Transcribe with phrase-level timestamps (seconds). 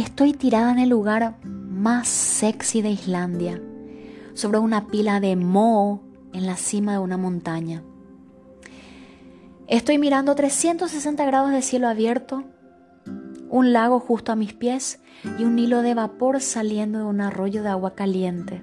[0.00, 3.60] Estoy tirada en el lugar más sexy de Islandia,
[4.32, 6.00] sobre una pila de moho
[6.32, 7.82] en la cima de una montaña.
[9.66, 12.44] Estoy mirando 360 grados de cielo abierto,
[13.50, 15.00] un lago justo a mis pies
[15.38, 18.62] y un hilo de vapor saliendo de un arroyo de agua caliente.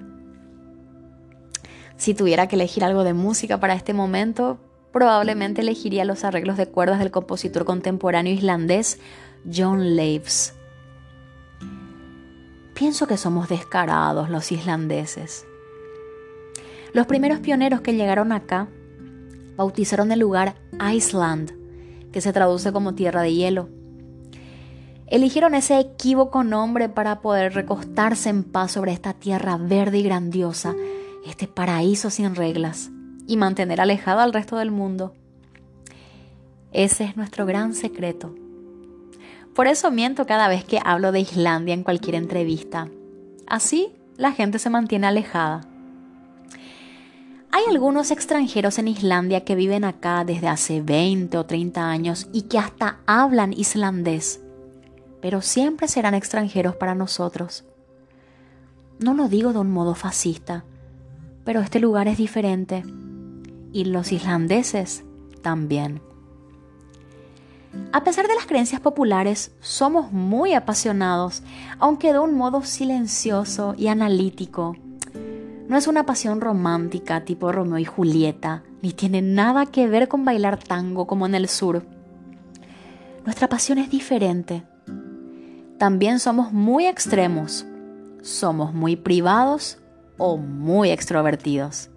[1.96, 4.58] Si tuviera que elegir algo de música para este momento,
[4.92, 8.98] probablemente elegiría los arreglos de cuerdas del compositor contemporáneo islandés
[9.48, 10.57] John Leaves.
[12.78, 15.44] Pienso que somos descarados los islandeses.
[16.92, 18.68] Los primeros pioneros que llegaron acá
[19.56, 20.54] bautizaron el lugar
[20.94, 21.50] Iceland,
[22.12, 23.68] que se traduce como tierra de hielo.
[25.08, 30.76] Eligieron ese equívoco nombre para poder recostarse en paz sobre esta tierra verde y grandiosa,
[31.26, 32.92] este paraíso sin reglas,
[33.26, 35.14] y mantener alejado al resto del mundo.
[36.70, 38.36] Ese es nuestro gran secreto.
[39.58, 42.86] Por eso miento cada vez que hablo de Islandia en cualquier entrevista.
[43.48, 45.62] Así la gente se mantiene alejada.
[47.50, 52.42] Hay algunos extranjeros en Islandia que viven acá desde hace 20 o 30 años y
[52.42, 54.40] que hasta hablan islandés,
[55.20, 57.64] pero siempre serán extranjeros para nosotros.
[59.00, 60.62] No lo digo de un modo fascista,
[61.44, 62.84] pero este lugar es diferente
[63.72, 65.02] y los islandeses
[65.42, 66.07] también.
[67.92, 71.42] A pesar de las creencias populares, somos muy apasionados,
[71.78, 74.76] aunque de un modo silencioso y analítico
[75.68, 80.24] no es una pasión romántica tipo Romeo y Julieta, ni tiene nada que ver con
[80.24, 81.84] bailar tango como en el sur.
[83.26, 84.64] Nuestra pasión es diferente.
[85.76, 87.66] También somos muy extremos.
[88.22, 89.76] Somos muy privados
[90.16, 91.90] o muy extrovertidos.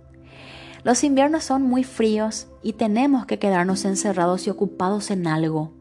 [0.84, 5.72] Los inviernos son muy fríos y tenemos que quedarnos encerrados y ocupados en algo.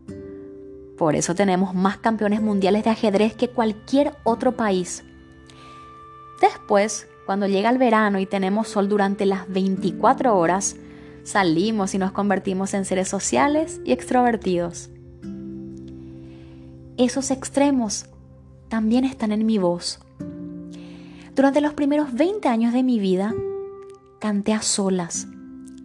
[0.98, 5.02] Por eso tenemos más campeones mundiales de ajedrez que cualquier otro país.
[6.40, 10.74] Después cuando llega el verano y tenemos sol durante las 24 horas,
[11.22, 14.90] salimos y nos convertimos en seres sociales y extrovertidos.
[16.96, 18.06] Esos extremos
[18.68, 20.00] también están en mi voz.
[21.36, 23.32] Durante los primeros 20 años de mi vida,
[24.20, 25.26] canté a solas,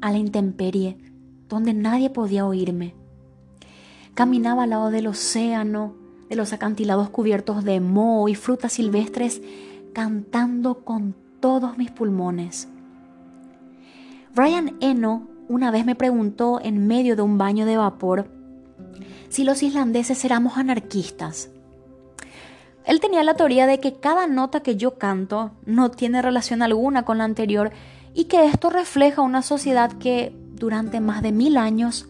[0.01, 0.97] a la intemperie,
[1.47, 2.93] donde nadie podía oírme.
[4.13, 5.95] Caminaba al lado del océano,
[6.29, 9.41] de los acantilados cubiertos de moho y frutas silvestres,
[9.93, 12.67] cantando con todos mis pulmones.
[14.35, 18.27] Brian Eno una vez me preguntó en medio de un baño de vapor
[19.29, 21.49] si los islandeses éramos anarquistas.
[22.83, 27.03] Él tenía la teoría de que cada nota que yo canto no tiene relación alguna
[27.03, 27.71] con la anterior
[28.15, 32.07] y que esto refleja una sociedad que durante más de mil años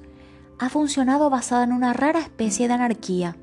[0.60, 3.36] ha funcionado basada en una rara especie de anarquía.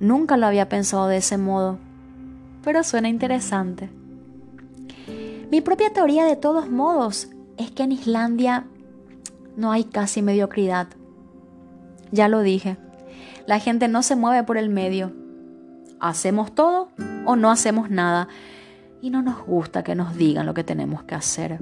[0.00, 1.78] Nunca lo había pensado de ese modo,
[2.64, 3.90] pero suena interesante.
[5.50, 7.28] Mi propia teoría de todos modos
[7.58, 8.64] es que en Islandia
[9.56, 10.88] no hay casi mediocridad.
[12.10, 12.78] Ya lo dije,
[13.46, 15.12] la gente no se mueve por el medio.
[16.00, 16.88] Hacemos todo
[17.26, 18.28] o no hacemos nada
[19.00, 21.60] y no nos gusta que nos digan lo que tenemos que hacer.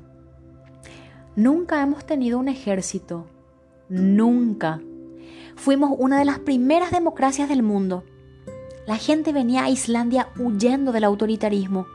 [1.35, 3.27] Nunca hemos tenido un ejército,
[3.89, 4.81] nunca.
[5.57, 8.05] Fuimos una de las primeras democracias del mundo.
[8.87, 11.87] La gente venía a Islandia huyendo del autoritarismo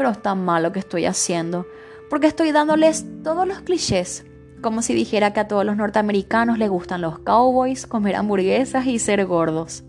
[0.00, 1.66] pero está mal lo que estoy haciendo,
[2.08, 4.24] porque estoy dándoles todos los clichés,
[4.62, 8.98] como si dijera que a todos los norteamericanos les gustan los cowboys, comer hamburguesas y
[8.98, 9.84] ser gordos.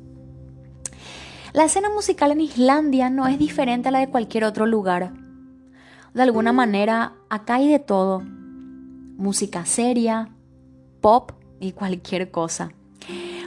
[1.53, 5.12] La escena musical en Islandia no es diferente a la de cualquier otro lugar.
[6.13, 8.22] De alguna manera, acá hay de todo.
[8.22, 10.29] Música seria,
[11.01, 12.72] pop y cualquier cosa.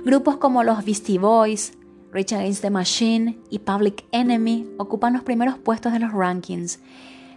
[0.05, 1.73] Grupos como los Beastie Boys,
[2.13, 6.81] Rage Against the Machine y Public Enemy ocupan los primeros puestos de los rankings.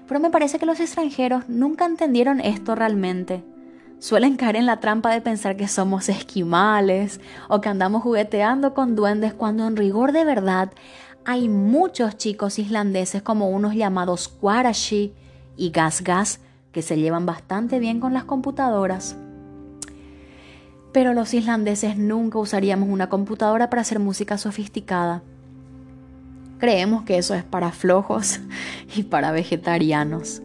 [0.06, 3.42] Pero me parece que los extranjeros nunca entendieron esto realmente.
[4.00, 8.96] Suelen caer en la trampa de pensar que somos esquimales o que andamos jugueteando con
[8.96, 10.72] duendes cuando en rigor de verdad
[11.26, 15.14] hay muchos chicos islandeses como unos llamados Quarashi
[15.58, 16.40] y Gas Gas
[16.72, 19.18] que se llevan bastante bien con las computadoras.
[20.94, 25.24] Pero los islandeses nunca usaríamos una computadora para hacer música sofisticada.
[26.60, 28.40] Creemos que eso es para flojos
[28.96, 30.44] y para vegetarianos.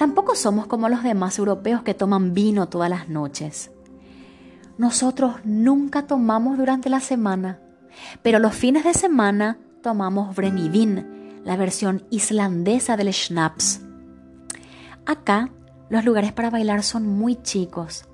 [0.00, 3.70] Tampoco somos como los demás europeos que toman vino todas las noches.
[4.78, 7.60] Nosotros nunca tomamos durante la semana,
[8.22, 13.82] pero los fines de semana tomamos Brennivin, la versión islandesa del schnapps.
[15.04, 15.50] Acá
[15.90, 18.06] los lugares para bailar son muy chicos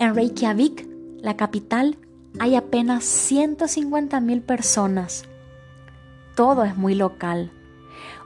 [0.00, 0.88] en Reykjavik,
[1.20, 1.98] la capital,
[2.38, 5.24] hay apenas 150 mil personas.
[6.34, 7.52] Todo es muy local.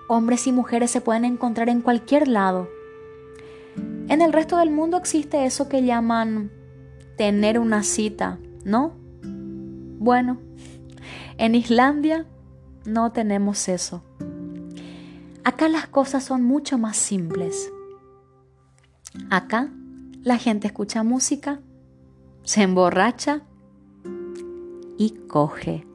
[0.06, 2.68] Hombres y mujeres se pueden encontrar en cualquier lado.
[4.08, 6.50] En el resto del mundo existe eso que llaman
[7.16, 8.92] tener una cita, ¿no?
[9.22, 10.38] Bueno,
[11.38, 12.26] en Islandia
[12.84, 14.02] no tenemos eso.
[15.42, 17.70] Acá las cosas son mucho más simples.
[19.30, 19.70] Acá
[20.22, 21.60] la gente escucha música,
[22.42, 23.42] se emborracha
[24.98, 25.86] y coge.